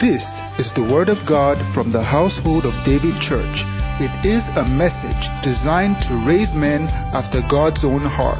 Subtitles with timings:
[0.00, 0.22] This
[0.60, 3.58] is the Word of God from the household of David Church.
[3.98, 8.38] It is a message designed to raise men after God's own heart.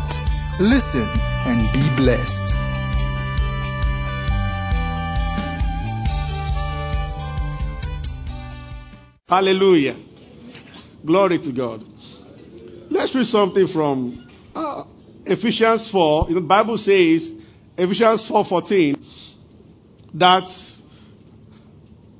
[0.60, 2.46] Listen and be blessed.
[9.26, 9.98] Hallelujah.
[11.04, 11.82] Glory to God.
[12.88, 14.84] Let's read something from uh,
[15.26, 16.26] Ephesians 4.
[16.28, 17.28] You know, the Bible says,
[17.76, 18.94] Ephesians 4.14,
[20.14, 20.77] that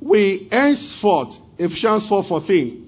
[0.00, 2.86] we henceforth, Ephesians 4.14.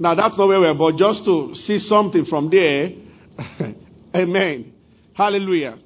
[0.00, 2.90] Now that's not where we're, but just to see something from there.
[4.14, 4.72] Amen.
[5.14, 5.78] Hallelujah.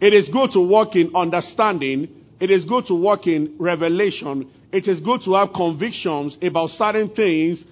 [0.00, 2.08] It is good to walk in understanding.
[2.40, 4.50] It is good to walk in revelation.
[4.72, 7.62] It is good to have convictions about certain things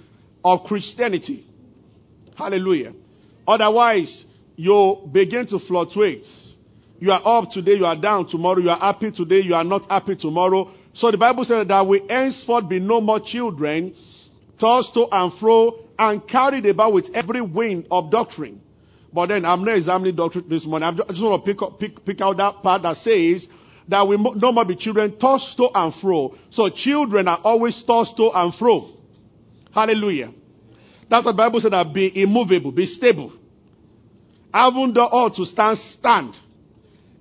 [0.45, 1.47] of Christianity.
[2.37, 2.93] Hallelujah.
[3.47, 4.25] Otherwise,
[4.57, 6.25] you begin to fluctuate.
[6.99, 9.91] You are up today, you are down tomorrow, you are happy today, you are not
[9.91, 10.73] happy tomorrow.
[10.95, 13.95] So the Bible says that we henceforth be no more children,
[14.61, 18.61] tossed to and fro, and carried about with every wind of doctrine.
[19.13, 20.89] But then I'm not examining doctrine this morning.
[20.89, 23.47] I just want to pick, up, pick, pick out that part that says
[23.89, 26.35] that we no more be children tossed to and fro.
[26.51, 28.91] So children are always tossed to and fro.
[29.75, 30.33] Hallelujah.
[31.11, 33.33] That's what the Bible said that be immovable, be stable.
[34.53, 36.35] Having the all to stand, stand.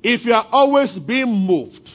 [0.03, 1.89] If you are always being moved,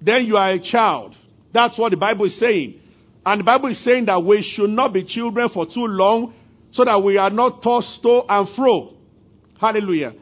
[0.00, 1.14] then you are a child.
[1.52, 2.80] That's what the Bible is saying.
[3.24, 6.34] And the Bible is saying that we should not be children for too long
[6.72, 8.94] so that we are not tossed to and fro.
[9.60, 10.14] Hallelujah.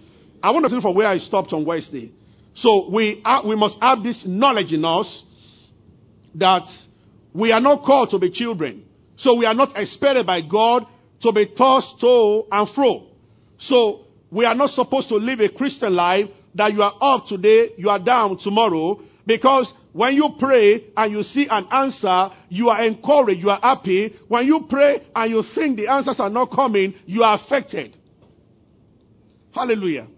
[0.43, 2.13] I want to finish from where I stopped on Wednesday.
[2.55, 5.23] So we, are, we must have this knowledge in us
[6.35, 6.67] that
[7.33, 8.85] we are not called to be children.
[9.19, 10.87] So we are not expected by God
[11.23, 13.07] to be tossed to and fro.
[13.61, 17.71] So we are not supposed to live a Christian life that you are up today,
[17.77, 22.83] you are down tomorrow, because when you pray and you see an answer, you are
[22.83, 24.17] encouraged, you are happy.
[24.27, 27.95] When you pray and you think the answers are not coming, you are affected.
[29.53, 30.09] Hallelujah.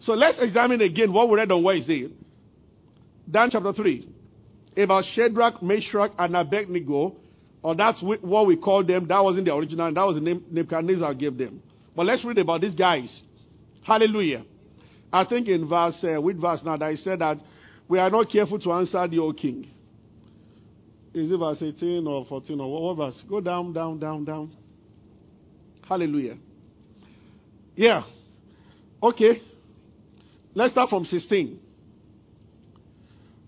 [0.00, 2.08] So let's examine again what we read on Wednesday.
[3.30, 4.08] Dan chapter 3.
[4.78, 7.14] About Shadrach, Meshach, and Abednego.
[7.62, 9.06] Or that's what we call them.
[9.06, 9.92] That wasn't the original.
[9.92, 11.62] That was the name Nebuchadnezzar gave them.
[11.94, 13.22] But let's read about these guys.
[13.82, 14.46] Hallelujah.
[15.12, 17.38] I think in verse, uh, with verse now, that he said that
[17.88, 19.70] we are not careful to answer the old king.
[21.14, 23.24] Is it verse 18 or 14 or what verse?
[23.28, 24.52] Go down, down, down, down.
[25.88, 26.36] Hallelujah.
[27.74, 28.02] Yeah.
[29.02, 29.40] Okay.
[30.54, 31.58] Let's start from 16.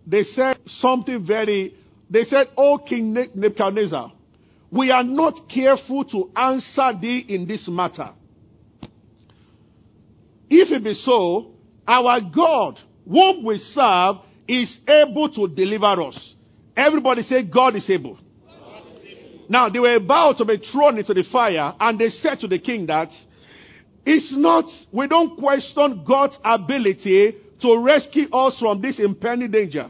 [0.07, 1.75] They said something very,
[2.09, 4.13] they said, O King Nebuchadnezzar,
[4.73, 8.11] we are not careful to answer thee in this matter.
[10.49, 11.53] If it be so,
[11.87, 14.17] our God, whom we serve,
[14.51, 16.35] is able to deliver us.
[16.77, 18.19] Everybody say, God is able.
[19.49, 22.59] Now, they were about to be thrown into the fire, and they said to the
[22.59, 23.09] king that
[24.05, 29.89] it's not, we don't question God's ability to rescue us from this impending danger.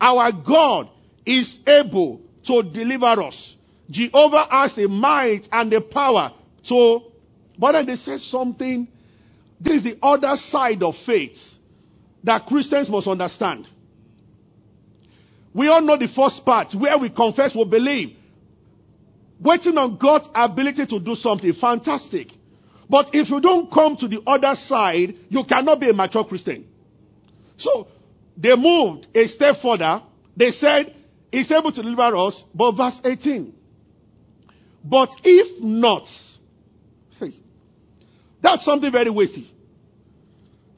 [0.00, 0.88] Our God
[1.24, 3.54] is able to deliver us.
[3.90, 6.32] Jehovah has the might and the power
[6.68, 7.00] to,
[7.58, 8.88] but then they said something.
[9.60, 11.38] This is the other side of faith
[12.24, 13.68] that Christians must understand.
[15.54, 18.16] We all know the first part where we confess we believe.
[19.40, 22.28] Waiting on God's ability to do something fantastic.
[22.88, 26.66] But if you don't come to the other side, you cannot be a mature Christian.
[27.58, 27.88] So
[28.36, 30.02] they moved a step further.
[30.36, 30.94] They said,
[31.30, 32.42] He's able to deliver us.
[32.54, 33.54] But verse 18.
[34.84, 36.04] But if not,
[37.18, 37.36] hey,
[38.42, 39.50] that's something very weighty.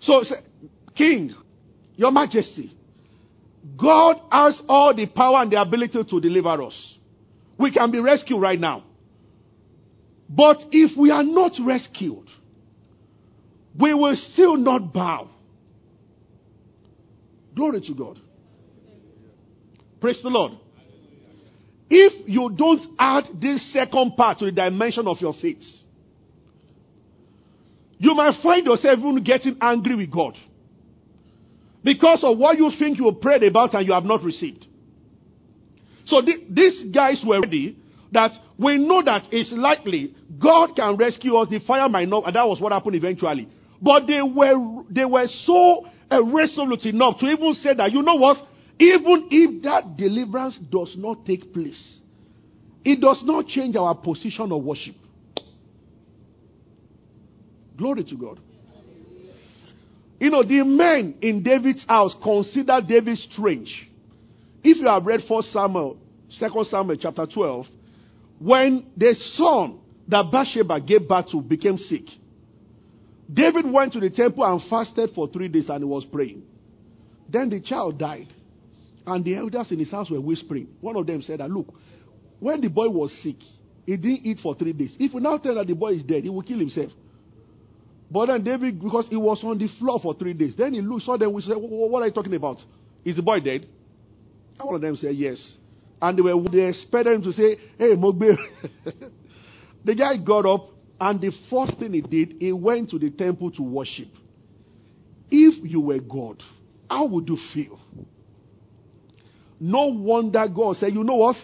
[0.00, 0.22] So,
[0.96, 1.34] King,
[1.96, 2.76] Your Majesty,
[3.84, 6.94] God has all the power and the ability to deliver us.
[7.58, 8.82] We can be rescued right now.
[10.26, 12.26] But if we are not rescued,
[13.78, 15.28] we will still not bow.
[17.54, 18.18] Glory to God.
[20.00, 20.52] Praise the Lord.
[21.90, 25.62] If you don't add this second part to the dimension of your faith,
[27.98, 30.36] you might find yourself even getting angry with God
[31.84, 34.66] because of what you think you prayed about and you have not received.
[36.06, 37.76] So th- these guys were ready
[38.12, 41.48] that we know that it's likely God can rescue us.
[41.48, 43.48] The fire might not, and that was what happened eventually.
[43.82, 48.38] But they were they were so resolute enough to even say that you know what,
[48.78, 51.98] even if that deliverance does not take place,
[52.84, 54.94] it does not change our position of worship.
[57.76, 58.40] Glory to God.
[60.24, 63.90] You know, the men in David's house considered David strange.
[64.62, 65.98] If you have read 1 Samuel,
[66.40, 67.66] 2 Samuel chapter 12,
[68.38, 72.04] when the son that Bathsheba gave birth to became sick,
[73.30, 76.42] David went to the temple and fasted for three days and he was praying.
[77.28, 78.28] Then the child died.
[79.06, 80.68] And the elders in his house were whispering.
[80.80, 81.66] One of them said, that, Look,
[82.40, 83.36] when the boy was sick,
[83.84, 84.96] he didn't eat for three days.
[84.98, 86.92] If we now tell that the boy is dead, he will kill himself.
[88.10, 91.04] But then David, because he was on the floor for three days, then he looked,
[91.04, 92.58] saw them, we said, What are you talking about?
[93.04, 93.66] Is the boy dead?
[94.58, 95.56] And one of them said, Yes.
[96.00, 98.36] And they were they expected him to say, Hey, Mogbe.
[99.84, 100.70] the guy got up,
[101.00, 104.08] and the first thing he did, he went to the temple to worship.
[105.30, 106.42] If you were God,
[106.88, 107.80] how would you feel?
[109.58, 111.36] No wonder God said, You know what?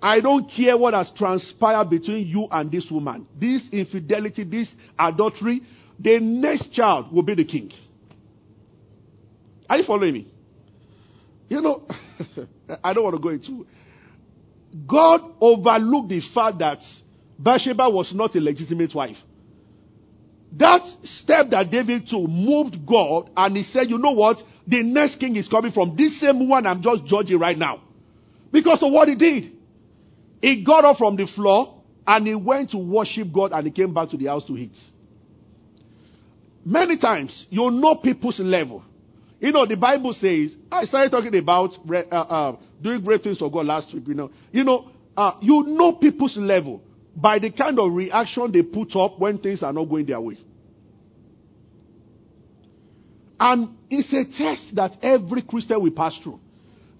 [0.00, 3.26] I don't care what has transpired between you and this woman.
[3.38, 4.68] This infidelity, this
[4.98, 5.62] adultery,
[5.98, 7.72] the next child will be the king.
[9.68, 10.28] Are you following me?
[11.48, 11.86] You know,
[12.84, 13.66] I don't want to go into.
[14.86, 16.78] God overlooked the fact that
[17.38, 19.16] Bathsheba was not a legitimate wife.
[20.52, 24.38] That step that David took moved God, and he said, You know what?
[24.66, 27.82] The next king is coming from this same one I'm just judging right now.
[28.50, 29.57] Because of what he did.
[30.40, 33.92] He got up from the floor and he went to worship God and he came
[33.92, 34.72] back to the house to eat.
[36.64, 38.84] Many times, you know people's level.
[39.40, 43.50] You know, the Bible says, I started talking about uh, uh, doing great things for
[43.50, 44.04] God last week.
[44.06, 46.82] You know, you know, uh, you know people's level
[47.14, 50.38] by the kind of reaction they put up when things are not going their way.
[53.40, 56.40] And it's a test that every Christian will pass through.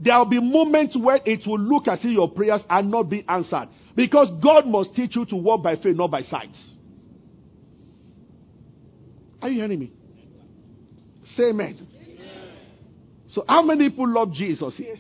[0.00, 3.24] There will be moments where it will look as if your prayers are not being
[3.28, 3.68] answered.
[3.96, 6.54] Because God must teach you to walk by faith, not by sight.
[9.42, 9.92] Are you hearing me?
[11.36, 11.86] Say amen.
[12.00, 12.52] amen.
[13.28, 14.96] So, how many people love Jesus here?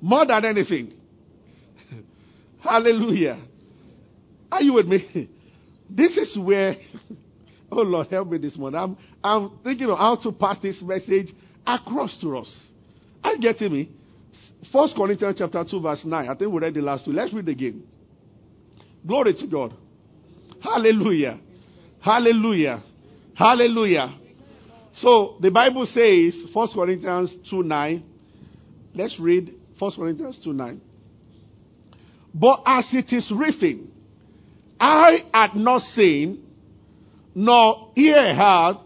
[0.00, 0.92] More than anything.
[2.62, 3.42] Hallelujah.
[4.50, 5.30] Are you with me?
[5.88, 6.76] This is where,
[7.70, 8.80] oh Lord, help me this morning.
[8.80, 11.28] I'm, I'm thinking of how to pass this message
[11.66, 12.68] across to us.
[13.22, 13.90] Are you getting me?
[14.72, 16.28] First Corinthians chapter 2, verse 9.
[16.28, 17.12] I think we read the last two.
[17.12, 17.84] Let's read again.
[19.06, 19.74] Glory to God.
[20.60, 21.40] Hallelujah.
[22.00, 22.82] Hallelujah.
[23.34, 24.18] Hallelujah.
[24.94, 28.04] So the Bible says, First Corinthians 2 9.
[28.94, 30.80] Let's read First Corinthians 2 9.
[32.34, 33.90] But as it is written,
[34.80, 36.44] I had not seen,
[37.34, 38.76] nor ear heard,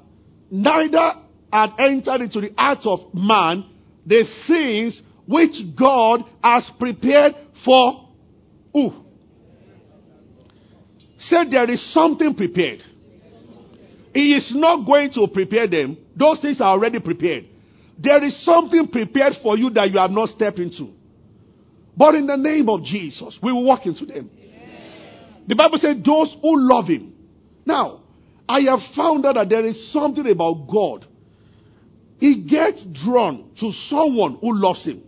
[0.51, 1.13] neither
[1.53, 3.65] had entered into the heart of man
[4.07, 7.35] the things which God has prepared
[7.65, 8.09] for
[8.73, 8.93] who?
[11.19, 12.81] Said there is something prepared.
[14.15, 15.97] He is not going to prepare them.
[16.17, 17.47] Those things are already prepared.
[17.99, 20.93] There is something prepared for you that you have not stepped into.
[21.97, 24.31] But in the name of Jesus, we will walk into them.
[24.39, 25.45] Amen.
[25.49, 27.13] The Bible said, those who love him.
[27.67, 28.03] Now,
[28.49, 31.07] I have found out that there is something about God
[32.19, 35.03] he gets drawn to someone who loves him.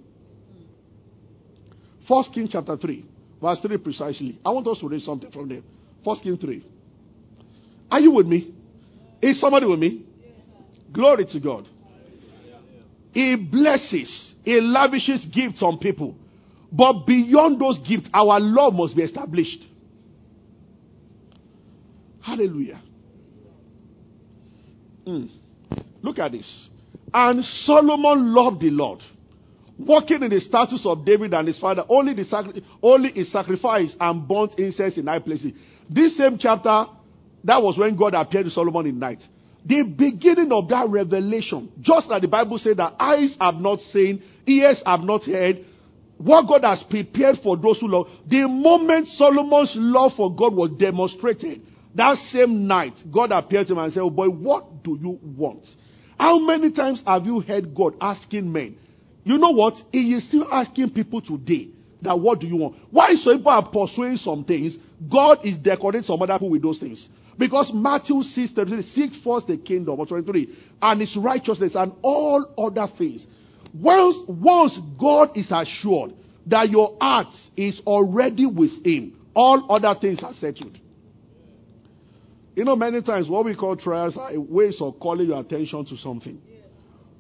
[2.09, 3.05] First King chapter 3,
[3.41, 4.39] verse 3 precisely.
[4.45, 5.63] I want us to read something from there.
[6.05, 6.65] First King 3.
[7.91, 8.55] Are you with me?
[9.21, 10.07] Is somebody with me?
[10.93, 11.69] Glory to God.
[13.13, 16.15] He blesses, he lavishes gifts on people.
[16.73, 19.65] But beyond those gifts, our love must be established.
[22.23, 22.81] Hallelujah.
[25.07, 25.29] Mm.
[26.03, 26.69] Look at this.
[27.13, 29.01] And Solomon loved the Lord,
[29.79, 33.95] walking in the status of David and his father, only, the sacri- only his sacrifice
[33.99, 35.53] and burnt incense in high places.
[35.89, 36.87] This same chapter,
[37.45, 39.23] that was when God appeared to Solomon in night.
[39.67, 44.23] The beginning of that revelation, just like the Bible said that eyes have not seen,
[44.47, 45.65] ears have not heard,
[46.17, 48.07] what God has prepared for those who love.
[48.29, 51.63] The moment Solomon's love for God was demonstrated,
[51.95, 55.65] that same night, God appeared to him and said, Oh boy, what do you want?
[56.21, 58.77] How many times have you heard God asking men?
[59.25, 59.73] You know what?
[59.91, 61.69] He is still asking people today
[62.03, 62.77] that what do you want?
[62.91, 64.77] Why some people are pursuing some things,
[65.11, 67.09] God is decorating some other people with those things.
[67.39, 68.53] Because Matthew 6
[68.95, 73.27] seek first the kingdom of 23 and his righteousness and all other things.
[73.73, 76.13] Once, once God is assured
[76.49, 80.79] that your heart is already with him, all other things are settled.
[82.55, 85.97] You know, many times what we call trials are ways of calling your attention to
[85.97, 86.41] something.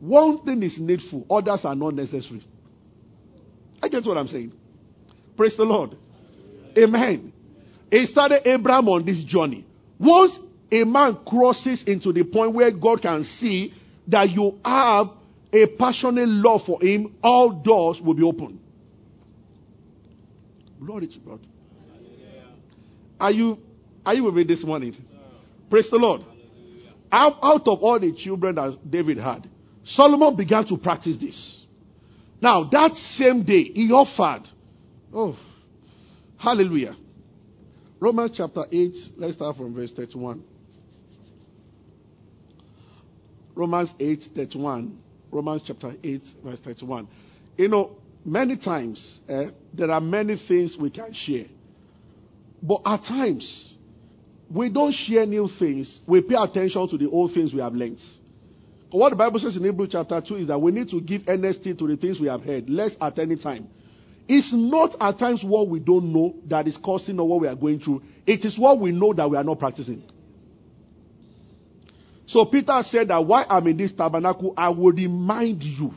[0.00, 2.44] One thing is needful, others are not necessary.
[3.82, 4.52] I get what I'm saying.
[5.36, 5.96] Praise the Lord.
[6.76, 7.32] Amen.
[7.90, 9.66] It started Abraham on this journey.
[9.98, 10.32] Once
[10.70, 13.74] a man crosses into the point where God can see
[14.08, 15.08] that you have
[15.52, 18.60] a passionate love for Him, all doors will be open.
[20.84, 21.40] Glory to God.
[23.18, 23.58] Are you
[24.04, 24.94] are you with me this morning?
[25.70, 26.22] Praise the Lord.
[27.12, 29.48] Out, out of all the children that David had,
[29.84, 31.64] Solomon began to practice this.
[32.42, 34.48] Now, that same day, he offered.
[35.12, 35.36] Oh,
[36.38, 36.96] hallelujah.
[38.00, 40.42] Romans chapter 8, let's start from verse 31.
[43.54, 44.98] Romans 8, 31.
[45.30, 47.08] Romans chapter 8, verse 31.
[47.56, 51.46] You know, many times, eh, there are many things we can share.
[52.62, 53.74] But at times,
[54.52, 56.00] we don't share new things.
[56.06, 58.00] We pay attention to the old things we have learned.
[58.90, 61.74] What the Bible says in Hebrews chapter 2 is that we need to give earnestly
[61.74, 63.68] to the things we have heard, less at any time.
[64.26, 67.54] It's not at times what we don't know that is causing or what we are
[67.54, 68.02] going through.
[68.26, 70.02] It is what we know that we are not practicing.
[72.26, 75.92] So Peter said that while I'm in this tabernacle, I will remind you.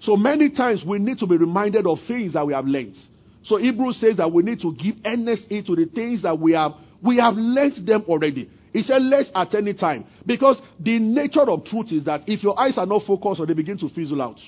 [0.00, 2.96] So many times we need to be reminded of things that we have learned.
[3.44, 6.72] So Hebrews says that we need to give earnestly to the things that we have
[7.02, 8.50] we have learned them already.
[8.72, 10.06] He said, less at any time.
[10.24, 13.54] Because the nature of truth is that if your eyes are not focused or they
[13.54, 14.38] begin to fizzle out.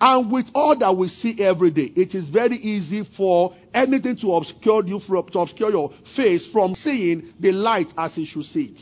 [0.00, 4.32] And with all that we see every day, it is very easy for anything to
[4.32, 8.74] obscure you from, to obscure your face from seeing the light as it should see
[8.74, 8.80] it.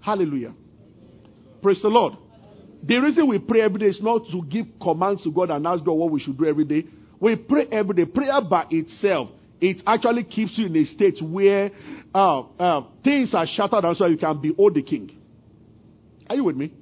[0.00, 0.54] Hallelujah.
[1.62, 2.14] Praise the Lord.
[2.82, 5.82] The reason we pray every day is not to give commands to God and ask
[5.84, 6.84] God what we should do every day.
[7.18, 8.04] We pray every day.
[8.04, 9.30] Prayer by itself,
[9.62, 11.70] it actually keeps you in a state where
[12.12, 15.08] uh, uh, things are shattered and so you can behold the king.
[16.28, 16.72] Are you with me?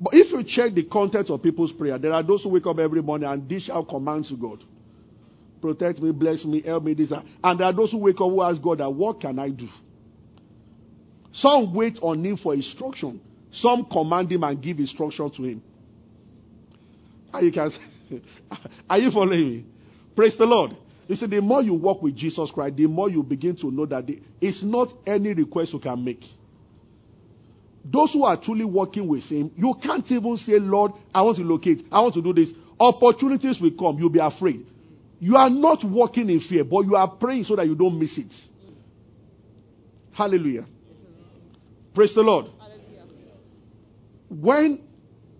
[0.00, 2.78] But if you check the content of people's prayer, there are those who wake up
[2.78, 4.62] every morning and dish out commands to God.
[5.60, 7.12] Protect me, bless me, help me, this.
[7.42, 9.68] And there are those who wake up who ask God, that, what can I do?
[11.32, 13.20] Some wait on him for instruction.
[13.52, 15.62] Some command him and give instruction to him.
[17.32, 17.70] Are you, can,
[18.88, 19.66] are you following me?
[20.14, 20.76] Praise the Lord.
[21.12, 23.84] You see, the more you walk with Jesus Christ, the more you begin to know
[23.84, 26.22] that the, it's not any request you can make.
[27.84, 31.42] Those who are truly working with Him, you can't even say, Lord, I want to
[31.42, 32.48] locate, I want to do this.
[32.80, 34.64] Opportunities will come, you'll be afraid.
[35.20, 38.16] You are not walking in fear, but you are praying so that you don't miss
[38.16, 38.32] it.
[40.12, 40.64] Hallelujah.
[41.94, 42.46] Praise the Lord.
[44.30, 44.82] When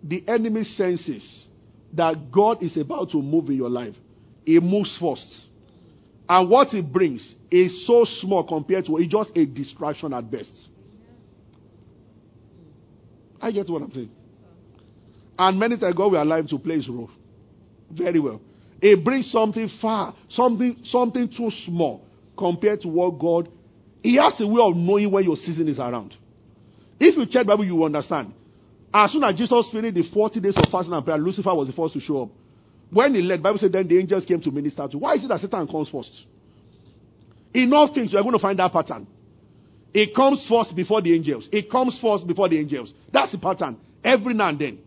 [0.03, 1.47] the enemy senses
[1.95, 3.95] that God is about to move in your life,
[4.45, 5.49] he moves first.
[6.29, 10.69] And what it brings is so small compared to it's just a distraction at best.
[13.41, 14.11] I get what I'm saying.
[15.39, 17.11] And many times God will allow him to play his role.
[17.91, 18.41] Very well.
[18.81, 22.05] It brings something far, something, something too small
[22.37, 23.49] compared to what God.
[24.03, 26.15] He has a way of knowing when your season is around.
[26.99, 28.33] If you check Bible, you will understand.
[28.95, 31.73] As soon as Jesus finished the 40 days of fasting and prayer, Lucifer was the
[31.73, 32.29] first to show up.
[32.93, 34.99] When he led, Bible said then the angels came to minister to.
[34.99, 36.27] Why is it that Satan comes first?
[37.55, 39.07] In all things, you are going to find that pattern.
[39.95, 41.49] It comes first before the angels.
[41.53, 42.93] It comes first before the angels.
[43.11, 43.79] That's the pattern.
[44.05, 44.79] Every now and then.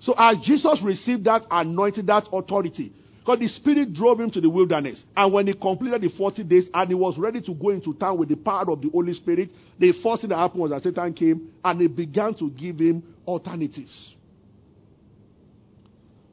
[0.00, 4.50] So as Jesus received that anointing, that authority, because the Spirit drove him to the
[4.50, 5.02] wilderness.
[5.16, 8.18] And when he completed the 40 days and he was ready to go into town
[8.18, 11.14] with the power of the Holy Spirit, the first thing that happened was that Satan
[11.14, 14.14] came and he began to give him alternatives.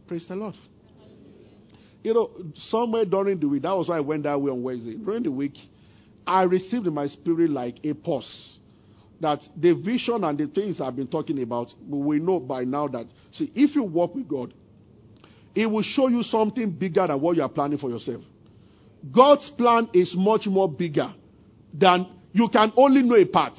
[0.07, 0.55] Praise the Lord.
[2.03, 2.31] You know,
[2.69, 4.95] somewhere during the week, that was why I went that way on Wednesday.
[4.95, 5.53] During the week,
[6.25, 8.57] I received in my spirit like a pause.
[9.19, 13.05] That the vision and the things I've been talking about, we know by now that,
[13.31, 14.51] see, if you walk with God,
[15.53, 18.23] it will show you something bigger than what you are planning for yourself.
[19.13, 21.13] God's plan is much more bigger
[21.73, 23.53] than you can only know a part.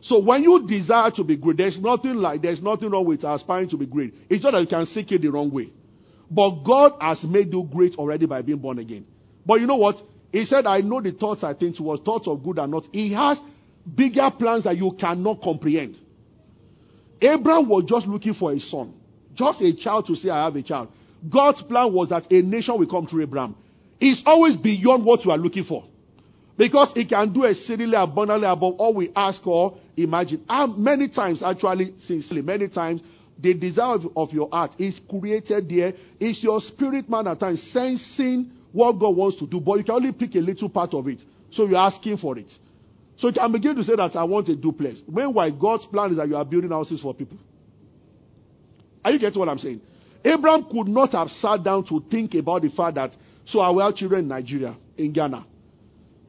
[0.00, 3.68] So when you desire to be great, there's nothing like there's nothing wrong with aspiring
[3.70, 4.14] to be great.
[4.30, 5.72] It's just that you can seek it the wrong way.
[6.30, 9.06] But God has made you great already by being born again.
[9.46, 9.96] But you know what?
[10.30, 12.84] He said, I know the thoughts I think towards thoughts of good and not.
[12.92, 13.38] He has
[13.96, 15.96] bigger plans that you cannot comprehend.
[17.20, 18.94] Abraham was just looking for a son.
[19.34, 20.88] Just a child to say, I have a child.
[21.28, 23.56] God's plan was that a nation will come through Abraham.
[24.00, 25.84] It's always beyond what you are looking for.
[26.56, 30.44] Because he can do exceedingly abundantly above all we ask or imagine.
[30.48, 33.00] And many times, actually, sincerely, many times,
[33.38, 35.92] the desire of, of your heart is created there.
[36.18, 39.94] It's your spirit man at times sensing what God wants to do, but you can
[39.94, 41.22] only pick a little part of it.
[41.52, 42.50] So you're asking for it.
[43.16, 45.02] So you can begin to say that I want a duplex.
[45.08, 47.38] Meanwhile, God's plan is that you are building houses for people.
[49.04, 49.80] Are you getting what I'm saying?
[50.24, 53.10] Abraham could not have sat down to think about the fact that,
[53.46, 55.46] so will have children in Nigeria, in Ghana.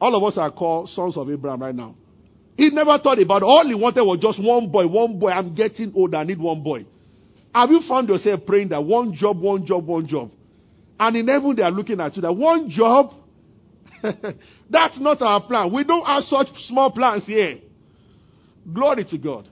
[0.00, 1.94] All of us are called sons of Abraham right now.
[2.56, 3.44] He never thought about it.
[3.44, 5.30] All he wanted was just one boy, one boy.
[5.30, 6.14] I'm getting old.
[6.14, 6.86] I need one boy.
[7.54, 10.30] Have you found yourself praying that one job, one job, one job?
[10.98, 13.12] And in heaven, they are looking at you that one job,
[14.70, 15.72] that's not our plan.
[15.72, 17.58] We don't have such small plans here.
[18.72, 19.48] Glory to God.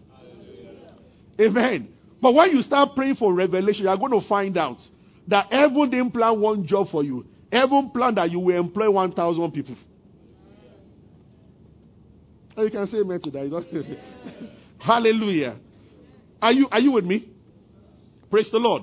[1.41, 1.89] Amen.
[2.21, 4.79] But when you start praying for revelation, you are going to find out
[5.29, 7.25] that heaven didn't plan one job for you.
[7.51, 9.77] Heaven planned that you will employ 1,000 people.
[12.57, 13.87] Oh, you can say amen to that.
[14.79, 15.59] Hallelujah.
[16.43, 17.29] Are you, are you with me?
[18.31, 18.83] Praise the Lord.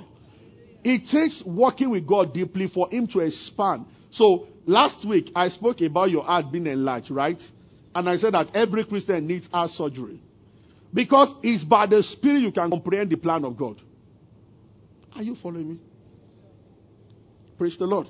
[0.83, 3.85] It takes working with God deeply for Him to expand.
[4.11, 7.41] So, last week I spoke about your heart being enlarged, right?
[7.93, 10.21] And I said that every Christian needs heart surgery.
[10.93, 13.81] Because it's by the Spirit you can comprehend the plan of God.
[15.15, 15.79] Are you following me?
[17.57, 18.07] Praise the Lord.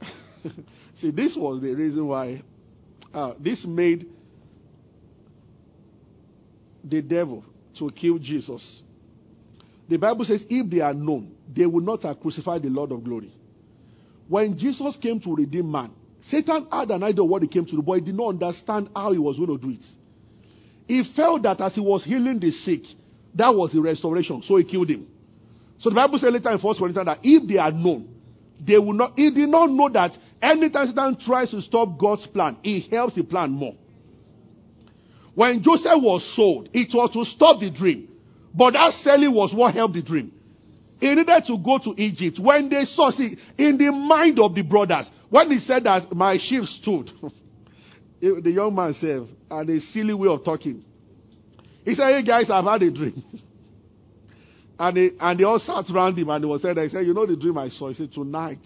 [1.00, 2.42] See, this was the reason why
[3.12, 4.06] uh, this made
[6.84, 7.44] the devil
[7.78, 8.82] to kill Jesus.
[9.88, 13.02] The Bible says, if they are known, they will not have crucified the Lord of
[13.02, 13.32] glory.
[14.28, 15.90] When Jesus came to redeem man,
[16.22, 18.90] Satan had an idea of what he came to do, but he did not understand
[18.94, 19.84] how he was going to do it.
[20.86, 22.82] He felt that as he was healing the sick,
[23.34, 25.06] that was the restoration, so he killed him.
[25.78, 28.08] So the Bible says later in 1 Corinthians that if they are known,
[28.66, 29.12] they will not.
[29.16, 33.22] He did not know that anytime Satan tries to stop God's plan, he helps the
[33.22, 33.74] plan more.
[35.34, 38.08] When Joseph was sold, it was to stop the dream.
[38.58, 40.32] But that selling was what helped the dream.
[40.98, 42.40] He needed to go to Egypt.
[42.42, 46.38] When they saw, see, in the mind of the brothers, when he said that my
[46.38, 47.08] sheep stood,
[48.20, 50.84] the young man said, and a silly way of talking.
[51.84, 53.22] He said, Hey guys, I've had a dream.
[54.80, 57.14] and, they, and they all sat around him and they was saying, I said, You
[57.14, 57.90] know the dream I saw?
[57.90, 58.58] He said, Tonight,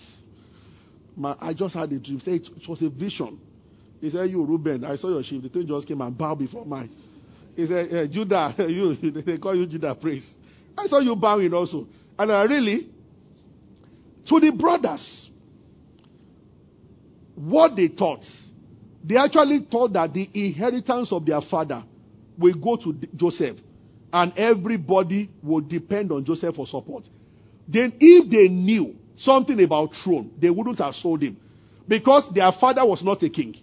[1.15, 2.19] my, I just had a dream.
[2.19, 3.39] He said, it, it was a vision.
[4.01, 5.43] He said, You, Reuben, I saw your sheep.
[5.43, 6.97] The thing just came and bowed before mine.
[7.55, 10.27] He said, hey, Judah, you, they call you Judah, praise.
[10.77, 11.87] I saw you bowing also.
[12.19, 12.89] And I really,
[14.29, 15.31] to the brothers,
[17.35, 18.25] what they thought,
[19.05, 21.83] they actually thought that the inheritance of their father
[22.39, 23.57] will go to Joseph
[24.13, 27.05] and everybody would depend on Joseph for support.
[27.67, 31.37] Then, if they knew something about throne, they wouldn't have sold him
[31.89, 33.55] because their father was not a king.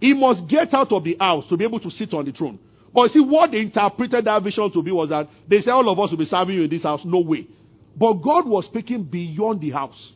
[0.00, 2.58] He must get out of the house to be able to sit on the throne.
[2.92, 5.98] But see, what they interpreted that vision to be was that they said, All of
[5.98, 7.02] us will be serving you in this house.
[7.04, 7.46] No way.
[7.96, 10.12] But God was speaking beyond the house.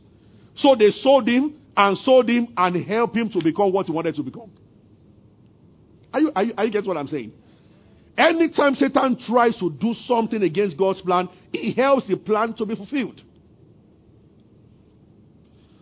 [0.56, 4.14] So they sold him and sold him and helped him to become what he wanted
[4.14, 4.50] to become.
[6.12, 7.32] Are you, are you, are you get what I'm saying?
[8.16, 12.76] Anytime Satan tries to do something against God's plan, he helps the plan to be
[12.76, 13.20] fulfilled.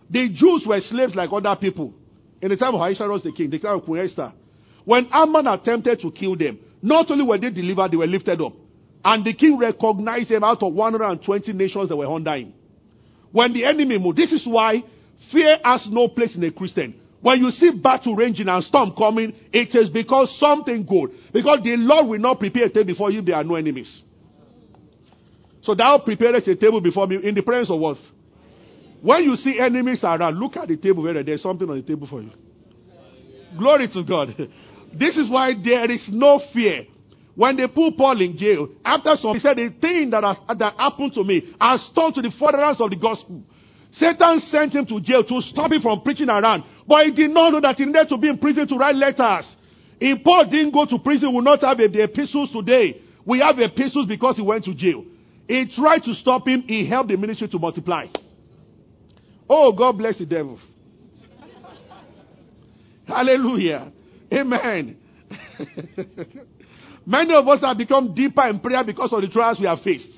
[0.09, 1.93] The Jews were slaves like other people.
[2.41, 4.33] In the time of Ahasuerus the king, the time of Queen Esther.
[4.85, 8.53] When Haman attempted to kill them, not only were they delivered, they were lifted up.
[9.05, 12.53] And the king recognized them out of 120 nations that were under him.
[13.33, 14.83] When the enemy moved, this is why
[15.33, 16.95] fear has no place in a Christian.
[17.21, 21.11] When you see battle raging and storm coming, it is because something good.
[21.33, 24.03] Because the Lord will not prepare a table before you, there are no enemies.
[25.63, 27.99] So thou preparest a table before me in the presence of what?
[29.03, 32.07] When you see enemies around, look at the table where there's something on the table
[32.07, 32.31] for you.
[33.59, 34.35] Glory to God.
[34.93, 36.87] This is why there is no fear.
[37.35, 40.75] When they put Paul in jail, after some, he said, The thing that, has, that
[40.77, 43.43] happened to me has turned to the furtherance of the gospel.
[43.93, 46.65] Satan sent him to jail to stop him from preaching around.
[46.87, 49.57] But he did not know that he needed to be in prison to write letters.
[50.01, 53.01] If Paul didn't go to prison, we would not have the epistles today.
[53.25, 55.05] We have epistles because he went to jail.
[55.47, 58.07] He tried to stop him, he helped the ministry to multiply.
[59.49, 60.59] Oh, God bless the devil.
[63.07, 63.93] Hallelujah.
[64.33, 64.97] Amen.
[67.07, 70.09] Many of us have become deeper in prayer because of the trials we have faced.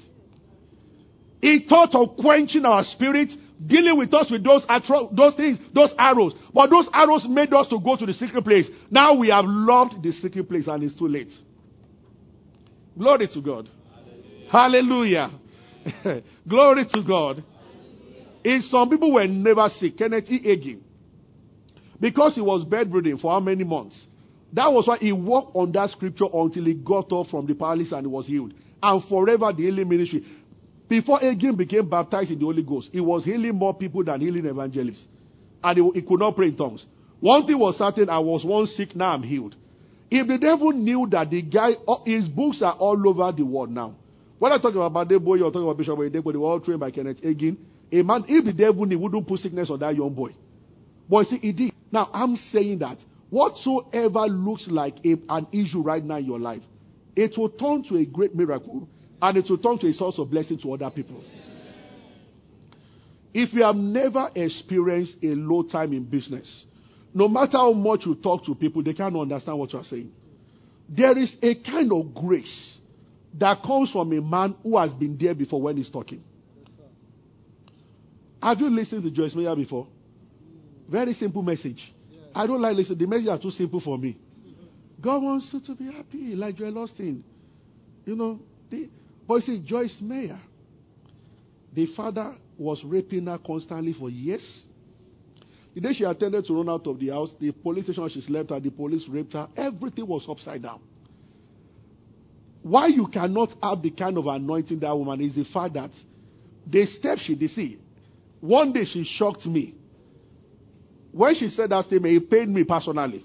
[1.40, 3.31] He thought of quenching our spirit,
[3.66, 6.35] dealing with us with those, atro- those things, those arrows.
[6.55, 8.68] But those arrows made us to go to the secret place.
[8.90, 11.33] Now we have loved the secret place and it's too late.
[12.96, 13.68] Glory to God.
[14.51, 15.31] Hallelujah.
[15.90, 16.22] Hallelujah.
[16.48, 17.44] Glory to God.
[18.44, 20.40] If some people were never sick, Kenneth E.
[20.46, 20.81] Hagin,
[22.02, 23.94] because he was bedridden for how many months?
[24.52, 27.92] That was why he walked on that scripture until he got up from the palace
[27.92, 28.52] and he was healed.
[28.82, 30.26] And forever the healing ministry.
[30.88, 34.44] Before Hagin became baptized in the Holy Ghost, he was healing more people than healing
[34.46, 35.04] evangelists.
[35.62, 36.84] And he, he could not pray in tongues.
[37.20, 39.54] One thing was certain, I was once sick, now I'm healed.
[40.10, 41.70] If the devil knew that the guy,
[42.04, 43.94] his books are all over the world now.
[44.40, 46.90] When I talk about Debo, you're talking about Bishop Debo, they were all trained by
[46.90, 47.56] Kenneth Hagin.
[47.92, 50.34] A man, if the devil knew, wouldn't put sickness on that young boy.
[51.08, 51.72] But see, he did.
[51.92, 56.62] Now, I'm saying that whatsoever looks like a, an issue right now in your life,
[57.14, 58.88] it will turn to a great miracle
[59.20, 61.22] and it will turn to a source of blessing to other people.
[63.35, 66.64] If you have never experienced a low time in business,
[67.14, 70.11] no matter how much you talk to people, they can't understand what you are saying.
[70.88, 72.78] There is a kind of grace
[73.38, 76.22] that comes from a man who has been there before when he's talking.
[78.42, 79.87] Have you listened to Joyce Meyer before?
[80.92, 81.81] Very simple message.
[82.35, 82.98] I don't like listening.
[82.98, 84.18] The message are too simple for me.
[85.00, 87.22] God wants you to be happy, like Joel Osteen.
[88.05, 88.38] You know,
[88.70, 88.90] the,
[89.26, 90.38] but you see, Joyce Meyer,
[91.72, 94.66] the father was raping her constantly for years.
[95.74, 98.52] The day she attended to run out of the house, the police station she slept
[98.52, 99.48] at, the police raped her.
[99.57, 100.81] Everything was upside down.
[102.62, 105.90] Why you cannot have the kind of anointing that woman is the fact that
[106.66, 107.81] the steps she did see.
[108.40, 109.76] One day she shocked me.
[111.12, 113.25] When she said that statement, it pained me personally.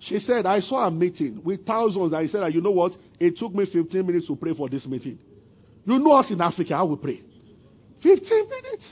[0.00, 2.14] She said, I saw a meeting with thousands.
[2.14, 2.92] I said, you know what?
[3.18, 5.18] It took me 15 minutes to pray for this meeting.
[5.84, 7.20] You know us in Africa, how we pray.
[8.02, 8.84] 15 minutes.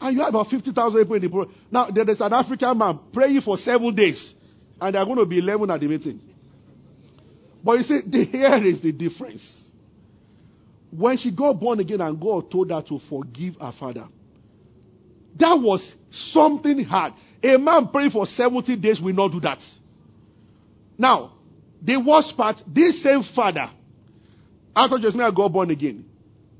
[0.00, 1.56] And you have about 50,000 people in the program.
[1.70, 4.34] Now, there is an African man praying for seven days.
[4.80, 6.20] And there are going to be 11 at the meeting.
[7.64, 9.44] But you see, the, here is the difference.
[10.90, 14.08] When she got born again and God told her to forgive her father,
[15.38, 15.94] that was
[16.32, 17.12] something hard.
[17.42, 19.58] A man praying for 70 days will not do that.
[20.96, 21.34] Now,
[21.80, 23.70] the worst part, this same father,
[24.74, 26.04] after Josiah got born again,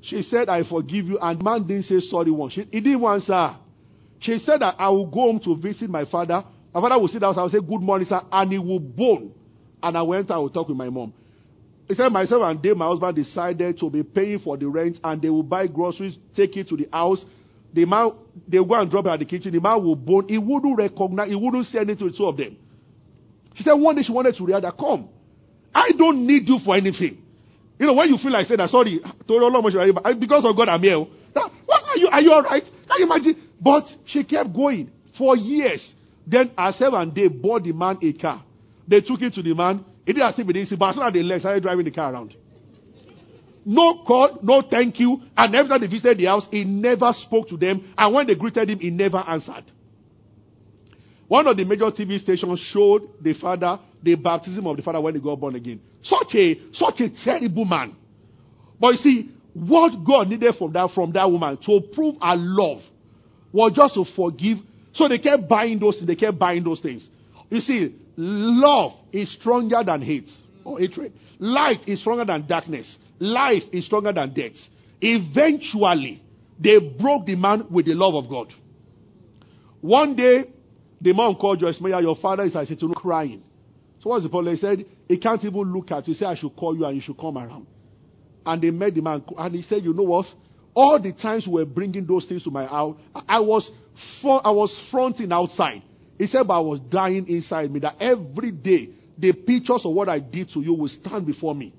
[0.01, 1.19] she said, I forgive you.
[1.21, 2.53] And man didn't say sorry once.
[2.53, 3.57] She, he didn't answer
[4.19, 6.43] She said that I will go home to visit my father.
[6.73, 7.37] My father will sit down.
[7.37, 8.21] I will say, Good morning, sir.
[8.31, 9.33] And he will bone.
[9.81, 11.13] And I went and will talk with my mom.
[11.87, 15.21] He said, Myself and Dave, my husband, decided to be paying for the rent and
[15.21, 17.23] they will buy groceries, take it to the house.
[17.73, 18.11] The man,
[18.47, 19.51] they go and drop it at the kitchen.
[19.51, 20.27] The man will bone.
[20.27, 22.57] He wouldn't recognize, he wouldn't say anything to the two of them.
[23.55, 25.09] She said, One day she wanted to react that, Come.
[25.73, 27.23] I don't need you for anything.
[27.77, 30.99] You know, when you feel like saying that, sorry, because of God I'm here.
[30.99, 32.07] What are you?
[32.07, 32.63] Are you all right?
[32.63, 33.35] Can you imagine?
[33.61, 35.93] But she kept going for years.
[36.27, 38.43] Then herself and they bought the man a car.
[38.87, 39.85] They took it to the man.
[40.05, 41.91] He didn't ask if didn't see, but as soon as they left, started driving the
[41.91, 42.35] car around.
[43.71, 45.21] No call, no thank you.
[45.37, 47.93] And every time they visited the house, he never spoke to them.
[47.95, 49.63] And when they greeted him, he never answered.
[51.27, 55.13] One of the major TV stations showed the father, the baptism of the father when
[55.13, 55.79] he got born again.
[56.01, 57.95] Such a, such a terrible man.
[58.79, 62.81] But you see, what God needed from that, from that woman to prove her love
[63.53, 64.57] was just to forgive.
[64.93, 66.07] So they kept buying those things.
[66.07, 67.07] They kept buying those things.
[67.51, 70.31] You see, love is stronger than hate
[70.63, 71.13] or hatred.
[71.37, 72.97] Light is stronger than darkness.
[73.19, 74.53] Life is stronger than death.
[75.01, 76.23] Eventually,
[76.59, 78.53] they broke the man with the love of God.
[79.81, 80.45] One day,
[81.01, 83.43] the man called Joyce Meyer, your father is at know, crying.
[83.99, 84.55] So what's the problem?
[84.55, 86.13] He said, he can't even look at you.
[86.13, 87.67] He said, I should call you and you should come around.
[88.45, 89.23] And they met the man.
[89.37, 90.25] And he said, you know what?
[90.73, 93.69] All the times we were bringing those things to my house, I was,
[94.23, 95.81] I was fronting outside.
[96.17, 100.09] He said, but I was dying inside me that every day the pictures of what
[100.09, 101.73] I did to you will stand before me.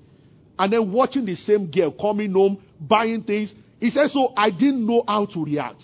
[0.61, 3.51] And then watching the same girl coming home, buying things.
[3.79, 5.81] He said, so I didn't know how to react.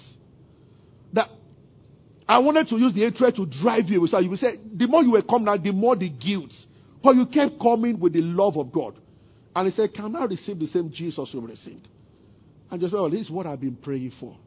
[1.14, 1.30] That
[2.28, 4.08] I wanted to use the hatred to drive you away.
[4.12, 6.52] So you would say, the more you were coming out, the more the guilt.
[7.04, 8.94] But you kept coming with the love of God.
[9.56, 11.88] And he said, Can I receive the same Jesus you received?
[12.70, 14.38] And just, well, this is what I've been praying for.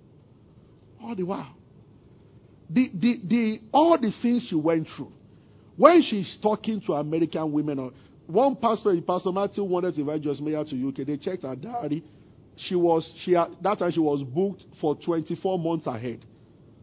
[1.02, 1.56] All the while.
[2.68, 5.10] The, the, the, all the things she went through.
[5.76, 7.92] When she's talking to American women,
[8.30, 11.06] one pastor, in Pastor Matthew, wanted to invite Joyce Meyer to UK.
[11.06, 12.04] They checked her diary.
[12.56, 16.24] She was, she had, that time she was booked for 24 months ahead.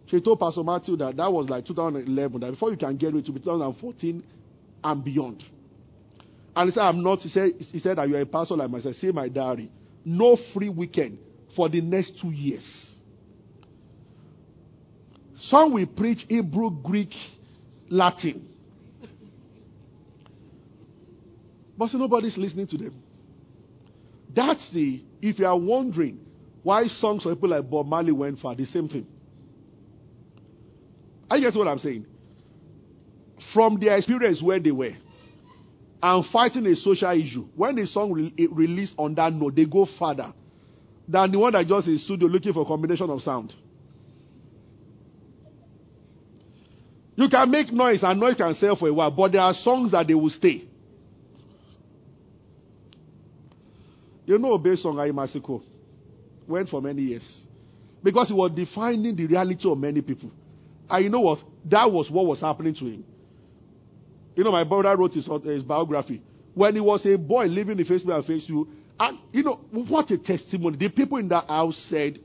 [0.08, 3.26] She told Pastor Matthew that that was like 2011, that before you can get it
[3.26, 4.24] to be 2014
[4.84, 5.44] and beyond.
[6.56, 7.20] And he said, I'm not.
[7.20, 8.96] He said, he said that you're a pastor like myself.
[8.96, 9.70] See my diary.
[10.04, 11.20] No free weekend
[11.56, 12.66] for the next two years.
[15.42, 17.14] Some will preach Hebrew, Greek,
[17.90, 18.50] Latin.
[21.78, 23.04] But see, nobody's listening to them.
[24.36, 26.20] That's the, if you are wondering
[26.64, 29.08] why songs of people like Bob Marley went far, the same thing.
[31.30, 32.06] I get what I'm saying.
[33.54, 34.94] From their experience where they were
[36.02, 39.88] and fighting a social issue, when the song re- released on that note, they go
[39.98, 40.34] further
[41.08, 43.54] than the one that just in studio looking for a combination of sound.
[47.16, 49.92] You can make noise and noise can sell for a while, but there are songs
[49.92, 50.67] that they will stay.
[54.28, 55.64] You know, based on Ayimasiko
[56.48, 57.46] went for many years
[58.04, 60.30] because he was defining the reality of many people.
[60.90, 61.40] And you know what?
[61.66, 63.06] That was what was happening to him.
[64.36, 66.22] You know, my brother wrote his, his biography.
[66.54, 68.68] When he was a boy living in Facebook and Facebook,
[69.00, 70.78] and you know, what a testimony.
[70.78, 72.20] The people in that house said,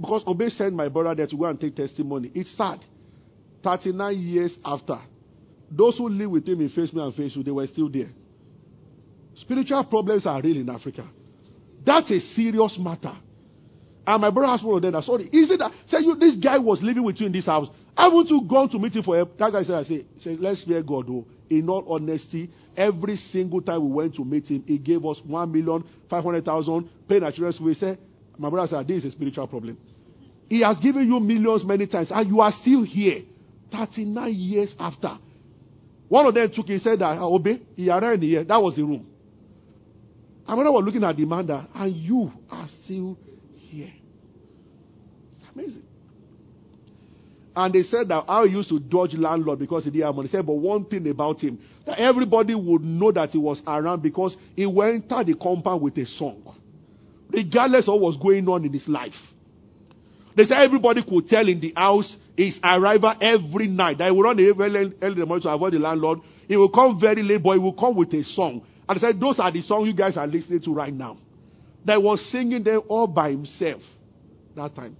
[0.00, 2.30] because Obey sent my brother there to go and take testimony.
[2.34, 2.80] It's sad.
[3.64, 4.98] 39 years after,
[5.70, 8.10] those who live with him in face Facebook and Facebook, they were still there.
[9.36, 11.08] Spiritual problems are real in Africa.
[11.84, 13.14] That's a serious matter.
[14.06, 16.58] And my brother asked one of them, sorry, is it that, say you, this guy
[16.58, 17.68] was living with you in this house.
[17.96, 19.36] Haven't you gone to meet him for help?
[19.38, 21.26] That guy said, I say, say let's fear God, though.
[21.50, 25.50] In all honesty, every single time we went to meet him, he gave us one
[25.50, 27.98] million, five hundred thousand, paying our We said,
[28.38, 29.78] my brother said, this is a spiritual problem.
[30.48, 33.22] He has given you millions many times, and you are still here.
[33.72, 35.18] 39 years after.
[36.08, 38.44] One of them took, he said that, ah, obey, he arrived here.
[38.44, 39.06] That was the room.
[40.48, 43.18] I was looking at the man there, and you are still
[43.54, 43.92] here.
[45.32, 45.82] It's amazing.
[47.56, 50.28] And they said that I used to dodge landlord because he didn't have money.
[50.28, 54.02] He said, but one thing about him, that everybody would know that he was around
[54.02, 56.54] because he went to the compound with a song.
[57.30, 59.14] Regardless of what was going on in his life.
[60.36, 63.98] They said everybody could tell in the house his arrival every night.
[63.98, 66.20] That he would run early in the morning to avoid the landlord.
[66.46, 68.60] He will come very late, but he will come with a song.
[68.88, 71.18] And said, those are the songs you guys are listening to right now.
[71.84, 73.82] That was singing them all by himself
[74.54, 74.96] that time.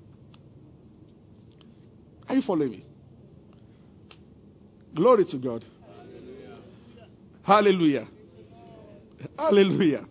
[2.28, 2.84] Are you following me?
[4.94, 5.64] Glory to God.
[7.44, 8.08] Hallelujah.
[8.08, 8.08] Hallelujah.
[9.38, 10.06] Hallelujah.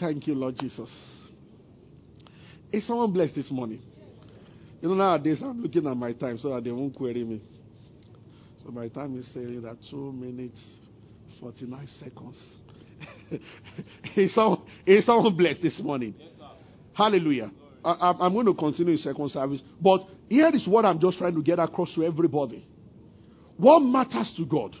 [0.00, 0.90] Thank you, Lord Jesus.
[2.72, 3.80] Is someone blessed this morning?
[4.80, 7.40] You know, nowadays I'm looking at my time so that they won't query me.
[8.62, 10.60] So my time is saying that two minutes,
[11.40, 12.42] 49 seconds.
[14.16, 16.14] is, someone, is someone blessed this morning?
[16.18, 16.30] Yes,
[16.94, 17.50] Hallelujah.
[17.84, 19.60] I, am going to continue in second service.
[19.80, 22.66] But here is what I'm just trying to get across to everybody.
[23.56, 24.74] What matters to God?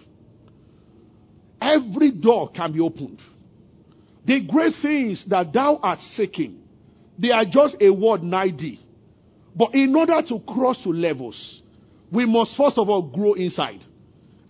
[1.60, 3.20] Every door can be opened.
[4.26, 6.60] The great things that thou art seeking,
[7.18, 8.80] they are just a word 90.
[9.54, 11.62] But in order to cross to levels,
[12.12, 13.84] we must first of all grow inside.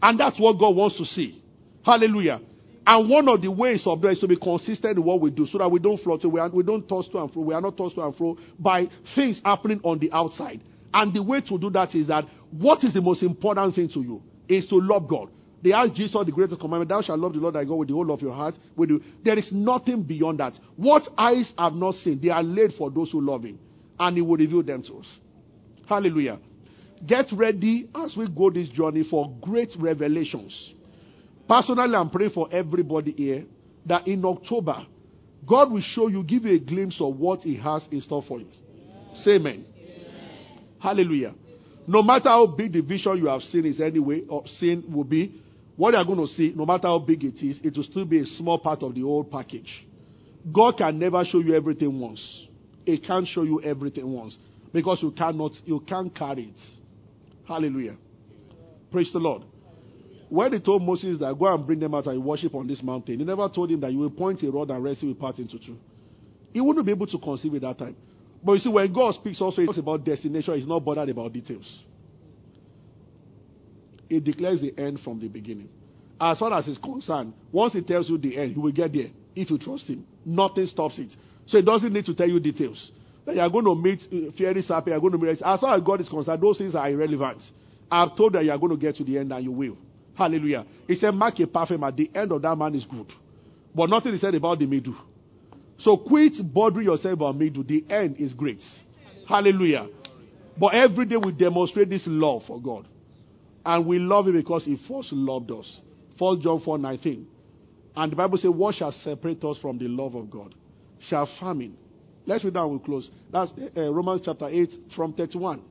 [0.03, 1.43] And that's what God wants to see.
[1.87, 2.41] Hallelujah.
[2.85, 5.47] And one of the ways of that is to be consistent in what we do
[5.47, 7.77] so that we don't fluctuate, we, we don't toss to and fro, we are not
[7.77, 10.61] tossed to and fro by things happening on the outside.
[10.93, 14.01] And the way to do that is that what is the most important thing to
[14.01, 15.31] you is to love God.
[15.63, 17.95] They asked Jesus the greatest commandment, Thou shalt love the Lord thy God with the
[17.95, 18.55] whole of your heart.
[18.77, 19.01] With you.
[19.25, 20.55] There is nothing beyond that.
[20.77, 23.59] What eyes have not seen, they are laid for those who love him.
[23.99, 25.07] And he will reveal them to us.
[25.89, 26.41] Hallelujah.
[27.07, 30.73] Get ready as we go this journey for great revelations.
[31.49, 33.45] Personally, I'm praying for everybody here
[33.87, 34.85] that in October,
[35.47, 38.41] God will show you, give you a glimpse of what He has in store for
[38.41, 38.49] you.
[39.23, 39.65] Say amen.
[40.81, 41.35] Hallelujah.
[41.87, 45.41] No matter how big the vision you have seen is anyway, or seen will be,
[45.77, 48.05] what you are going to see, no matter how big it is, it will still
[48.05, 49.87] be a small part of the whole package.
[50.53, 52.47] God can never show you everything once.
[52.85, 54.37] He can't show you everything once
[54.73, 56.61] because you cannot, you can't carry it.
[57.47, 57.97] Hallelujah.
[58.91, 59.43] Praise the Lord.
[60.29, 63.19] When he told Moses that go and bring them out and worship on this mountain,
[63.19, 65.39] he never told him that you will point a rod and Red Sea will part
[65.39, 65.79] into two.
[66.53, 67.97] He wouldn't be able to conceive at that time.
[68.43, 71.33] But you see, when God speaks also, he talks about destination, he's not bothered about
[71.33, 71.85] details.
[74.09, 75.69] He declares the end from the beginning.
[76.21, 79.09] As far as he's concerned, once he tells you the end, you will get there
[79.35, 80.07] if you trust him.
[80.25, 81.13] Nothing stops it.
[81.47, 82.91] So he doesn't need to tell you details.
[83.27, 85.43] That you are going to meet uh, Fiery you are going to meet.
[85.43, 87.43] As far as God is concerned, those things are irrelevant.
[87.91, 89.77] I've told that you are going to get to the end and you will.
[90.17, 90.65] Hallelujah.
[90.87, 93.13] He said, Mark a perfect at the end of that man is good.
[93.75, 94.97] But nothing is said about the middle.
[95.79, 97.63] So quit bothering yourself about middle.
[97.63, 98.63] The end is great.
[99.29, 99.89] Hallelujah.
[100.59, 102.87] But every day we demonstrate this love for God.
[103.65, 105.81] And we love Him because He first loved us.
[106.19, 107.27] 1 John 4 19.
[107.95, 110.55] And the Bible says, What shall separate us from the love of God?
[111.09, 111.77] Shall famine.
[112.25, 113.11] Let's read that we close.
[113.31, 115.63] That's uh, Romans chapter 8 from 31.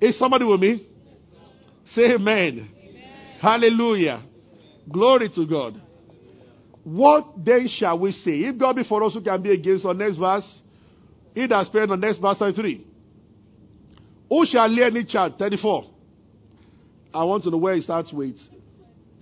[0.00, 0.86] Is somebody with me?
[1.94, 2.68] Say amen.
[3.40, 4.22] Hallelujah.
[4.90, 5.80] Glory to God.
[6.84, 8.40] What then shall we say?
[8.40, 9.96] If God be for us, who can be against us?
[9.96, 10.60] Next verse.
[11.34, 12.86] He that spared on next verse 33.
[14.28, 15.34] Who shall lay any charge?
[15.38, 15.84] 34.
[17.12, 18.36] I want to know where it starts with.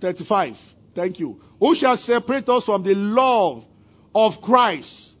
[0.01, 0.53] 35.
[0.95, 1.41] Thank you.
[1.59, 3.63] Who shall separate us from the love
[4.13, 5.13] of Christ?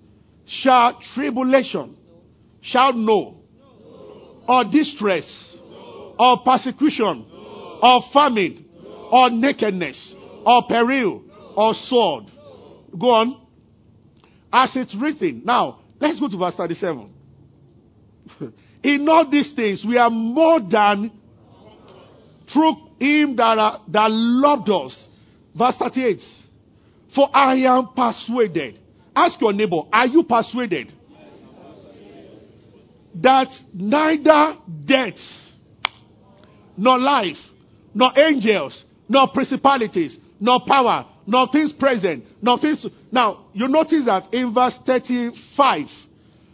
[0.45, 1.95] Shall tribulation,
[2.61, 3.37] shall no,
[4.47, 5.25] or distress,
[6.17, 7.25] or persecution,
[7.81, 8.65] or famine,
[9.11, 11.23] or nakedness, or peril,
[11.55, 12.25] or sword.
[12.97, 13.41] Go on.
[14.51, 15.43] As it's written.
[15.45, 17.13] Now, let's go to verse 37.
[18.83, 21.11] In all these things, we are more than
[22.51, 25.07] through him that, are, that loved us.
[25.55, 26.19] Verse 38.
[27.15, 28.79] For I am persuaded.
[29.15, 30.93] Ask your neighbor, are you persuaded?
[33.21, 35.19] That neither death,
[36.77, 37.35] nor life,
[37.93, 42.85] nor angels, nor principalities, nor power, nor things present, nor things.
[43.11, 45.87] Now, you notice that in verse 35,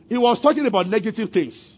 [0.09, 1.77] he was talking about negative things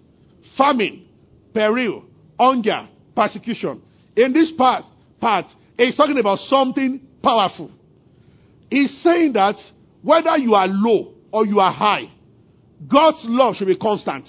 [0.55, 1.07] famine,
[1.53, 2.03] peril,
[2.39, 3.81] hunger, persecution.
[4.15, 4.85] In this part,
[5.19, 5.45] part,
[5.77, 7.71] he's talking about something powerful.
[8.69, 9.55] He's saying that
[10.01, 12.11] whether you are low or you are high,
[12.87, 14.25] God's love should be constant.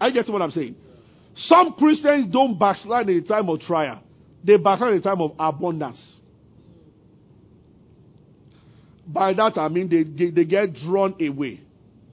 [0.00, 0.76] I get what I'm saying.
[1.34, 4.02] Some Christians don't backslide in the time of trial.
[4.44, 6.18] They backslide in the time of abundance.
[9.06, 11.60] By that I mean they, they, get drawn away.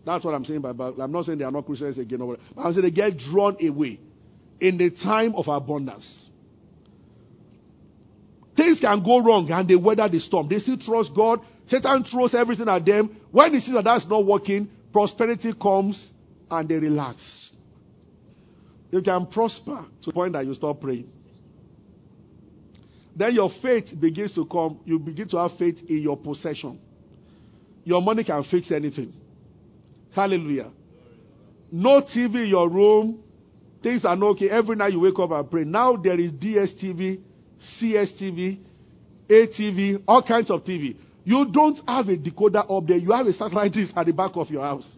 [0.05, 2.73] That's what I'm saying by I'm not saying they are not Christians again, but I'm
[2.73, 3.99] saying they get drawn away
[4.59, 6.29] in the time of abundance.
[8.55, 10.49] Things can go wrong and they weather the storm.
[10.49, 11.39] They still trust God.
[11.67, 13.21] Satan throws everything at them.
[13.31, 16.09] When he sees that that's not working, prosperity comes
[16.51, 17.53] and they relax.
[18.91, 21.07] You can prosper to the point that you stop praying.
[23.19, 24.79] Then your faith begins to come.
[24.85, 26.79] You begin to have faith in your possession.
[27.83, 29.13] Your money can fix anything.
[30.15, 30.71] Hallelujah.
[31.69, 33.19] No TV in your room.
[33.83, 34.49] Things are not okay.
[34.49, 35.65] Every night you wake up and pray.
[35.65, 37.19] Now there is DSTV
[37.81, 38.59] CSTV,
[39.29, 40.95] ATV, all kinds of TV.
[41.25, 42.95] You don't have a decoder up there.
[42.95, 44.89] You have a satellite dish at the back of your house.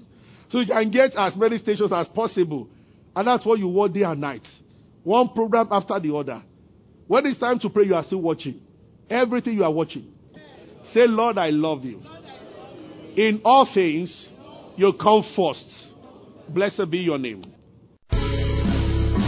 [0.49, 2.69] So you can get as many stations as possible.
[3.15, 4.45] And that's what you watch day and night.
[5.03, 6.43] One program after the other.
[7.11, 8.61] When it's time to pray, you are still watching.
[9.09, 10.13] Everything you are watching.
[10.93, 12.01] Say, Lord, I love you.
[13.17, 14.29] In all things,
[14.77, 15.65] you come first.
[16.47, 17.43] Blessed be your name.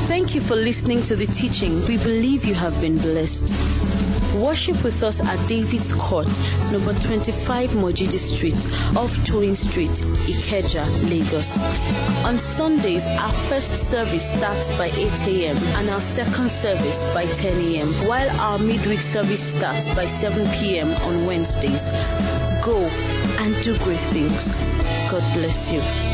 [0.07, 1.83] Thank you for listening to the teaching.
[1.85, 3.92] We believe you have been blessed.
[4.33, 6.25] Worship with us at David's Court,
[6.73, 8.57] number 25 Mojidi Street,
[8.97, 9.93] off Toyin Street,
[10.25, 11.45] Ikeja, Lagos.
[12.25, 15.57] On Sundays, our first service starts by 8 a.m.
[15.77, 20.89] and our second service by 10 a.m., while our midweek service starts by 7 p.m.
[21.05, 21.77] on Wednesdays.
[22.65, 24.33] Go and do great things.
[25.13, 26.12] God bless you.